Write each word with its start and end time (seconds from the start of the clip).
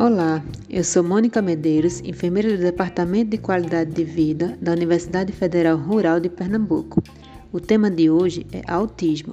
Olá, 0.00 0.40
eu 0.70 0.84
sou 0.84 1.02
Mônica 1.02 1.42
Medeiros, 1.42 2.00
enfermeira 2.04 2.56
do 2.56 2.62
Departamento 2.62 3.30
de 3.32 3.36
Qualidade 3.36 3.90
de 3.90 4.04
Vida 4.04 4.56
da 4.62 4.70
Universidade 4.70 5.32
Federal 5.32 5.76
Rural 5.76 6.20
de 6.20 6.28
Pernambuco. 6.28 7.02
O 7.52 7.58
tema 7.58 7.90
de 7.90 8.08
hoje 8.08 8.46
é 8.52 8.62
autismo. 8.68 9.32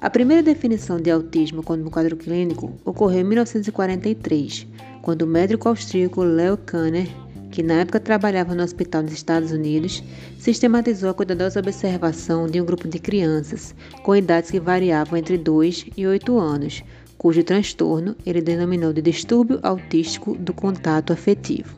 A 0.00 0.10
primeira 0.10 0.42
definição 0.42 1.00
de 1.00 1.08
autismo 1.08 1.62
como 1.62 1.88
quadro 1.88 2.16
clínico 2.16 2.72
ocorreu 2.84 3.20
em 3.20 3.24
1943, 3.24 4.66
quando 5.02 5.22
o 5.22 5.28
médico 5.28 5.68
austríaco 5.68 6.24
Leo 6.24 6.56
Kanner, 6.56 7.06
que 7.52 7.62
na 7.62 7.74
época 7.74 8.00
trabalhava 8.00 8.56
no 8.56 8.64
hospital 8.64 9.04
nos 9.04 9.12
Estados 9.12 9.52
Unidos, 9.52 10.02
sistematizou 10.36 11.10
a 11.10 11.14
cuidadosa 11.14 11.60
observação 11.60 12.48
de 12.48 12.60
um 12.60 12.64
grupo 12.64 12.88
de 12.88 12.98
crianças 12.98 13.72
com 14.02 14.16
idades 14.16 14.50
que 14.50 14.58
variavam 14.58 15.16
entre 15.16 15.38
2 15.38 15.86
e 15.96 16.08
8 16.08 16.38
anos, 16.40 16.82
cujo 17.20 17.44
transtorno 17.44 18.16
ele 18.24 18.40
denominou 18.40 18.94
de 18.94 19.02
distúrbio 19.02 19.60
autístico 19.62 20.34
do 20.38 20.54
contato 20.54 21.12
afetivo. 21.12 21.76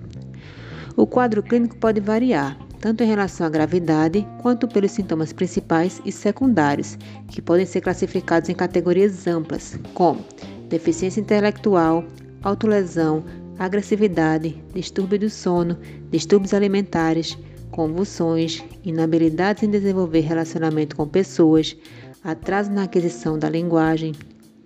O 0.97 1.05
quadro 1.05 1.43
clínico 1.43 1.75
pode 1.79 1.99
variar, 1.99 2.57
tanto 2.79 3.03
em 3.03 3.09
relação 3.09 3.45
à 3.45 3.51
gravidade 3.51 4.25
quanto 4.41 4.69
pelos 4.69 4.93
sintomas 4.93 5.33
principais 5.33 6.01
e 6.05 6.13
secundários, 6.13 6.97
que 7.27 7.43
podem 7.43 7.67
ser 7.67 7.81
classificados 7.81 8.51
em 8.51 8.55
categorias 8.55 9.27
amplas, 9.27 9.77
como 9.95 10.25
deficiência 10.69 11.21
intelectual, 11.21 12.05
autolesão, 12.41 13.25
agressividade, 13.59 14.63
distúrbio 14.73 15.19
do 15.19 15.29
sono, 15.29 15.77
distúrbios 16.09 16.55
alimentares, 16.55 17.37
convulsões, 17.73 18.63
inabilidades 18.85 19.65
em 19.65 19.71
desenvolver 19.71 20.21
relacionamento 20.21 20.95
com 20.95 21.09
pessoas, 21.09 21.77
atraso 22.23 22.71
na 22.71 22.85
aquisição 22.85 23.37
da 23.37 23.51
linguagem, 23.51 24.15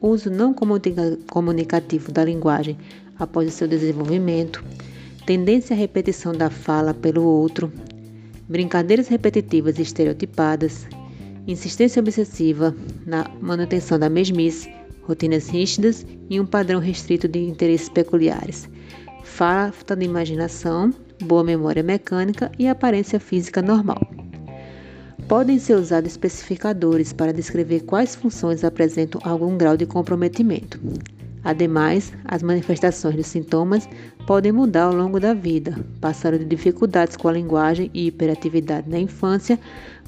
uso 0.00 0.30
não 0.30 0.54
comunicativo 0.54 2.12
da 2.12 2.24
linguagem 2.24 2.76
após 3.18 3.48
o 3.48 3.51
seu 3.51 3.66
desenvolvimento, 3.66 4.65
tendência 5.24 5.74
à 5.74 5.79
repetição 5.79 6.32
da 6.32 6.51
fala 6.51 6.93
pelo 6.95 7.23
outro, 7.24 7.73
brincadeiras 8.48 9.09
repetitivas 9.09 9.79
e 9.79 9.82
estereotipadas, 9.82 10.87
insistência 11.46 12.01
obsessiva 12.01 12.74
na 13.04 13.29
manutenção 13.40 13.98
da 13.98 14.09
mesmice, 14.09 14.71
rotinas 15.02 15.48
rígidas 15.48 16.04
e 16.28 16.40
um 16.40 16.46
padrão 16.46 16.80
restrito 16.80 17.28
de 17.28 17.38
interesses 17.38 17.88
peculiares, 17.88 18.68
falta 19.23 19.96
de 19.96 20.04
imaginação, 20.04 20.93
boa 21.23 21.45
memória 21.45 21.82
mecânica 21.82 22.51
e 22.59 22.68
aparência 22.68 23.21
física 23.21 23.62
normal. 23.62 24.26
Podem 25.29 25.59
ser 25.59 25.74
usados 25.74 26.13
especificadores 26.13 27.13
para 27.13 27.32
descrever 27.32 27.80
quais 27.80 28.15
funções 28.15 28.63
apresentam 28.63 29.21
algum 29.24 29.59
grau 29.59 29.77
de 29.77 29.85
comprometimento. 29.85 30.80
Ademais, 31.43 32.13
as 32.24 32.45
manifestações 32.45 33.16
dos 33.16 33.27
sintomas 33.27 33.88
podem 34.24 34.52
mudar 34.52 34.85
ao 34.85 34.95
longo 34.95 35.18
da 35.18 35.35
vida, 35.35 35.85
passando 36.01 36.38
de 36.38 36.45
dificuldades 36.45 37.16
com 37.16 37.27
a 37.29 37.33
linguagem 37.33 37.91
e 37.93 38.07
hiperatividade 38.07 38.88
na 38.88 39.01
infância 39.01 39.59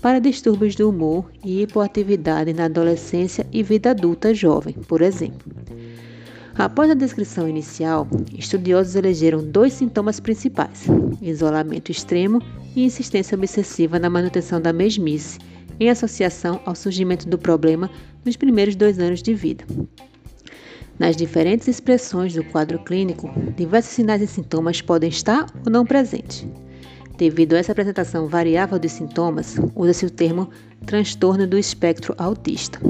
para 0.00 0.20
distúrbios 0.20 0.76
do 0.76 0.88
humor 0.88 1.24
e 1.44 1.62
hipoatividade 1.62 2.52
na 2.52 2.66
adolescência 2.66 3.44
e 3.52 3.60
vida 3.62 3.90
adulta 3.90 4.32
jovem, 4.32 4.74
por 4.86 5.02
exemplo. 5.02 5.52
Após 6.58 6.90
a 6.90 6.94
descrição 6.94 7.48
inicial, 7.48 8.08
estudiosos 8.36 8.96
elegeram 8.96 9.44
dois 9.44 9.74
sintomas 9.74 10.18
principais: 10.18 10.86
isolamento 11.22 11.92
extremo 11.92 12.42
e 12.74 12.84
insistência 12.84 13.38
obsessiva 13.38 13.96
na 13.96 14.10
manutenção 14.10 14.60
da 14.60 14.72
mesmice, 14.72 15.38
em 15.78 15.88
associação 15.88 16.60
ao 16.66 16.74
surgimento 16.74 17.28
do 17.28 17.38
problema 17.38 17.88
nos 18.24 18.36
primeiros 18.36 18.74
dois 18.74 18.98
anos 18.98 19.22
de 19.22 19.34
vida. 19.34 19.64
Nas 20.98 21.14
diferentes 21.14 21.68
expressões 21.68 22.34
do 22.34 22.42
quadro 22.42 22.80
clínico, 22.80 23.30
diversos 23.56 23.92
sinais 23.92 24.20
e 24.20 24.26
sintomas 24.26 24.82
podem 24.82 25.10
estar 25.10 25.46
ou 25.64 25.70
não 25.70 25.86
presentes. 25.86 26.44
Devido 27.16 27.54
a 27.54 27.58
essa 27.58 27.70
apresentação 27.70 28.26
variável 28.26 28.80
de 28.80 28.88
sintomas, 28.88 29.56
usa-se 29.76 30.06
o 30.06 30.10
termo 30.10 30.50
transtorno 30.84 31.46
do 31.46 31.56
espectro 31.56 32.16
autista. 32.18 32.80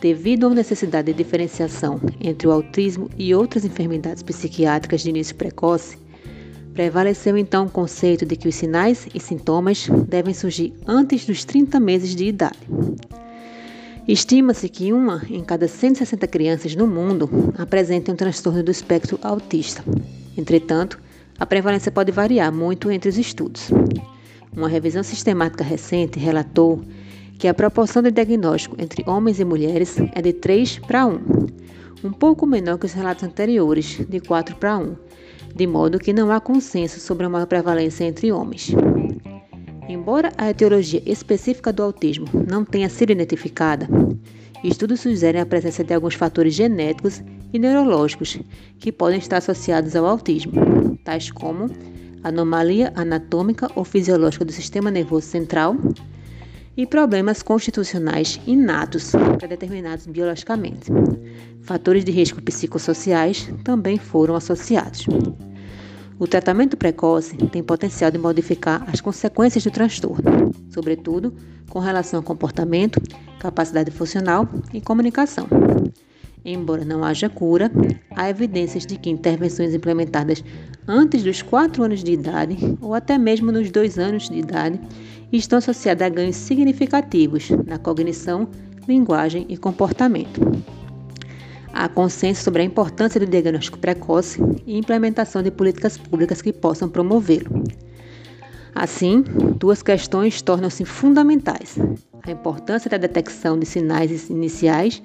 Devido 0.00 0.46
à 0.46 0.50
necessidade 0.50 1.12
de 1.12 1.16
diferenciação 1.16 2.00
entre 2.20 2.46
o 2.46 2.52
autismo 2.52 3.08
e 3.16 3.34
outras 3.34 3.64
enfermidades 3.64 4.22
psiquiátricas 4.22 5.00
de 5.00 5.08
início 5.08 5.34
precoce, 5.34 5.96
prevaleceu 6.74 7.38
então 7.38 7.64
o 7.64 7.70
conceito 7.70 8.26
de 8.26 8.36
que 8.36 8.46
os 8.46 8.54
sinais 8.54 9.08
e 9.14 9.18
sintomas 9.18 9.88
devem 10.06 10.34
surgir 10.34 10.74
antes 10.86 11.24
dos 11.24 11.44
30 11.44 11.80
meses 11.80 12.14
de 12.14 12.26
idade. 12.26 12.58
Estima-se 14.06 14.68
que 14.68 14.92
uma 14.92 15.22
em 15.30 15.42
cada 15.42 15.66
160 15.66 16.26
crianças 16.28 16.76
no 16.76 16.86
mundo 16.86 17.28
apresenta 17.56 18.12
um 18.12 18.16
transtorno 18.16 18.62
do 18.62 18.70
espectro 18.70 19.18
autista. 19.22 19.82
Entretanto, 20.36 21.00
a 21.38 21.46
prevalência 21.46 21.90
pode 21.90 22.12
variar 22.12 22.52
muito 22.52 22.90
entre 22.90 23.08
os 23.08 23.18
estudos. 23.18 23.70
Uma 24.54 24.68
revisão 24.68 25.02
sistemática 25.02 25.64
recente 25.64 26.18
relatou 26.18 26.82
que 27.38 27.48
a 27.48 27.54
proporção 27.54 28.02
de 28.02 28.10
diagnóstico 28.10 28.76
entre 28.78 29.04
homens 29.08 29.40
e 29.40 29.44
mulheres 29.44 29.96
é 30.14 30.22
de 30.22 30.32
3 30.32 30.78
para 30.80 31.06
1, 31.06 31.20
um 32.04 32.12
pouco 32.12 32.46
menor 32.46 32.78
que 32.78 32.86
os 32.86 32.92
relatos 32.92 33.24
anteriores, 33.24 34.00
de 34.08 34.20
4 34.20 34.56
para 34.56 34.78
1, 34.78 34.96
de 35.54 35.66
modo 35.66 35.98
que 35.98 36.12
não 36.12 36.30
há 36.30 36.40
consenso 36.40 37.00
sobre 37.00 37.26
a 37.26 37.28
maior 37.28 37.46
prevalência 37.46 38.04
entre 38.04 38.32
homens. 38.32 38.70
Embora 39.88 40.32
a 40.36 40.50
etiologia 40.50 41.02
específica 41.06 41.72
do 41.72 41.82
autismo 41.82 42.26
não 42.48 42.64
tenha 42.64 42.88
sido 42.88 43.12
identificada, 43.12 43.88
estudos 44.64 45.00
sugerem 45.00 45.40
a 45.40 45.46
presença 45.46 45.84
de 45.84 45.94
alguns 45.94 46.14
fatores 46.14 46.54
genéticos 46.54 47.22
e 47.52 47.58
neurológicos 47.58 48.38
que 48.78 48.90
podem 48.90 49.18
estar 49.18 49.36
associados 49.36 49.94
ao 49.94 50.06
autismo, 50.06 50.98
tais 51.04 51.30
como 51.30 51.70
anomalia 52.24 52.92
anatômica 52.96 53.70
ou 53.76 53.84
fisiológica 53.84 54.44
do 54.44 54.52
sistema 54.52 54.90
nervoso 54.90 55.26
central, 55.26 55.76
e 56.76 56.86
problemas 56.86 57.42
constitucionais 57.42 58.40
inatos 58.46 59.12
predeterminados 59.38 60.06
biologicamente. 60.06 60.90
Fatores 61.62 62.04
de 62.04 62.12
risco 62.12 62.42
psicossociais 62.42 63.48
também 63.64 63.98
foram 63.98 64.34
associados. 64.34 65.06
O 66.18 66.26
tratamento 66.26 66.76
precoce 66.76 67.36
tem 67.36 67.62
potencial 67.62 68.10
de 68.10 68.18
modificar 68.18 68.88
as 68.88 69.00
consequências 69.00 69.64
do 69.64 69.70
transtorno, 69.70 70.50
sobretudo 70.70 71.34
com 71.68 71.78
relação 71.78 72.20
ao 72.20 72.22
comportamento, 72.22 73.00
capacidade 73.38 73.90
funcional 73.90 74.48
e 74.72 74.80
comunicação. 74.80 75.46
Embora 76.44 76.84
não 76.84 77.04
haja 77.04 77.28
cura, 77.28 77.70
há 78.14 78.30
evidências 78.30 78.86
de 78.86 78.96
que 78.96 79.10
intervenções 79.10 79.74
implementadas 79.74 80.44
antes 80.86 81.24
dos 81.24 81.42
4 81.42 81.82
anos 81.82 82.04
de 82.04 82.12
idade 82.12 82.56
ou 82.80 82.94
até 82.94 83.18
mesmo 83.18 83.50
nos 83.50 83.68
2 83.70 83.98
anos 83.98 84.28
de 84.28 84.38
idade 84.38 84.80
estão 85.32 85.58
associadas 85.58 86.06
a 86.06 86.08
ganhos 86.08 86.36
significativos 86.36 87.50
na 87.66 87.78
cognição, 87.78 88.48
linguagem 88.86 89.46
e 89.48 89.56
comportamento. 89.56 90.40
Há 91.72 91.88
consenso 91.88 92.42
sobre 92.42 92.62
a 92.62 92.64
importância 92.64 93.20
do 93.20 93.26
diagnóstico 93.26 93.78
precoce 93.78 94.40
e 94.66 94.78
implementação 94.78 95.42
de 95.42 95.50
políticas 95.50 95.98
públicas 95.98 96.40
que 96.40 96.52
possam 96.52 96.88
promovê-lo. 96.88 97.64
Assim, 98.74 99.24
duas 99.58 99.82
questões 99.82 100.40
tornam-se 100.40 100.84
fundamentais: 100.84 101.78
a 102.22 102.30
importância 102.30 102.90
da 102.90 102.96
detecção 102.96 103.58
de 103.58 103.66
sinais 103.66 104.30
iniciais 104.30 105.02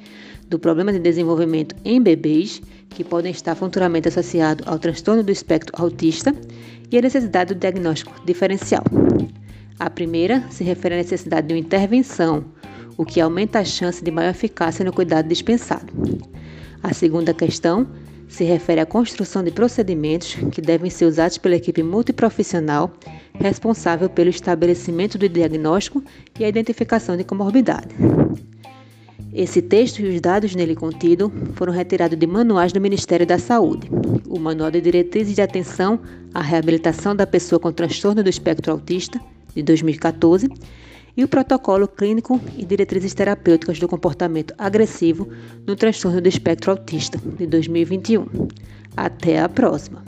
do 0.47 0.59
problema 0.59 0.91
de 0.91 0.99
desenvolvimento 0.99 1.75
em 1.83 2.01
bebês, 2.01 2.61
que 2.89 3.03
podem 3.03 3.31
estar 3.31 3.55
futuramente 3.55 4.09
associados 4.09 4.67
ao 4.67 4.77
transtorno 4.77 5.23
do 5.23 5.31
espectro 5.31 5.73
autista, 5.81 6.35
e 6.91 6.97
a 6.97 7.01
necessidade 7.01 7.53
do 7.53 7.59
diagnóstico 7.59 8.13
diferencial. 8.25 8.83
A 9.79 9.89
primeira 9.89 10.45
se 10.49 10.63
refere 10.63 10.95
à 10.95 10.97
necessidade 10.97 11.47
de 11.47 11.53
uma 11.53 11.59
intervenção, 11.59 12.45
o 12.97 13.05
que 13.05 13.19
aumenta 13.19 13.59
a 13.59 13.65
chance 13.65 14.03
de 14.03 14.11
maior 14.11 14.31
eficácia 14.31 14.85
no 14.85 14.93
cuidado 14.93 15.27
dispensado. 15.27 15.91
A 16.83 16.93
segunda 16.93 17.33
questão 17.33 17.87
se 18.27 18.43
refere 18.43 18.79
à 18.79 18.85
construção 18.85 19.43
de 19.43 19.51
procedimentos 19.51 20.35
que 20.51 20.61
devem 20.61 20.89
ser 20.89 21.05
usados 21.05 21.37
pela 21.37 21.55
equipe 21.55 21.83
multiprofissional 21.83 22.93
responsável 23.33 24.09
pelo 24.09 24.29
estabelecimento 24.29 25.17
do 25.17 25.27
diagnóstico 25.27 26.03
e 26.39 26.45
a 26.45 26.49
identificação 26.49 27.17
de 27.17 27.23
comorbidade. 27.23 27.89
Esse 29.33 29.61
texto 29.61 29.99
e 29.99 30.09
os 30.13 30.19
dados 30.19 30.53
nele 30.55 30.75
contidos 30.75 31.31
foram 31.55 31.71
retirados 31.71 32.19
de 32.19 32.27
manuais 32.27 32.73
do 32.73 32.81
Ministério 32.81 33.25
da 33.25 33.39
Saúde, 33.39 33.89
o 34.27 34.37
Manual 34.37 34.71
de 34.71 34.81
Diretrizes 34.81 35.35
de 35.35 35.41
Atenção 35.41 35.99
à 36.33 36.41
Reabilitação 36.41 37.15
da 37.15 37.25
Pessoa 37.25 37.59
com 37.59 37.71
Transtorno 37.71 38.23
do 38.23 38.29
Espectro 38.29 38.73
Autista, 38.73 39.19
de 39.55 39.63
2014, 39.63 40.49
e 41.15 41.23
o 41.23 41.27
Protocolo 41.27 41.87
Clínico 41.87 42.39
e 42.57 42.65
Diretrizes 42.65 43.13
Terapêuticas 43.13 43.79
do 43.79 43.87
Comportamento 43.87 44.53
Agressivo 44.57 45.29
no 45.67 45.75
Transtorno 45.75 46.21
do 46.21 46.29
Espectro 46.29 46.71
Autista, 46.71 47.19
de 47.37 47.45
2021. 47.47 48.25
Até 48.95 49.39
a 49.39 49.49
próxima! 49.49 50.03